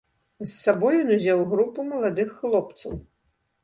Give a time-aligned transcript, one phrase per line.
[0.43, 3.01] З сабой ён узяў групу маладых хлопцаў.